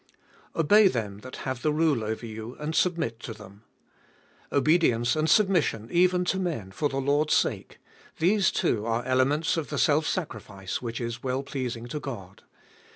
Obey 0.55 0.87
them 0.87 1.19
that 1.19 1.35
have 1.45 1.61
the 1.61 1.71
rule 1.71 2.03
over 2.03 2.25
you, 2.25 2.55
and 2.55 2.73
submit 2.73 3.19
to 3.19 3.35
them. 3.35 3.63
Obedience 4.51 5.15
and 5.15 5.29
submission, 5.29 5.89
even 5.91 6.25
to 6.25 6.39
men, 6.39 6.71
for 6.71 6.89
the 6.89 6.97
Lord's 6.97 7.35
sake; 7.35 7.77
these, 8.17 8.49
too, 8.49 8.83
are 8.87 9.05
elements 9.05 9.57
of 9.57 9.69
the 9.69 9.77
self 9.77 10.07
sacrifice, 10.07 10.81
which 10.81 10.99
is 10.99 11.21
well 11.21 11.43
pleasing 11.43 11.85
to 11.85 11.99
God. 11.99 12.41